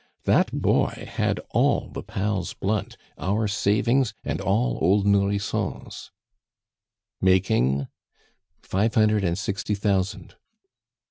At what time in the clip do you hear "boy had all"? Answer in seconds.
0.51-1.89